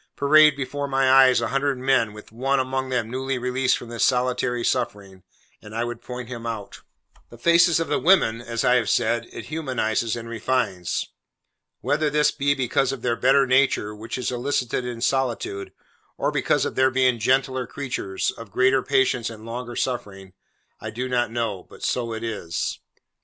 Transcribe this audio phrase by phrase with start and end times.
[0.15, 4.03] Parade before my eyes, a hundred men, with one among them newly released from this
[4.03, 5.21] solitary suffering,
[5.61, 6.81] and I would point him out.
[7.29, 11.05] The faces of the women, as I have said, it humanises and refines.
[11.81, 15.71] Whether this be because of their better nature, which is elicited in solitude,
[16.17, 20.33] or because of their being gentler creatures, of greater patience and longer suffering,
[20.79, 22.79] I do not know; but so it is.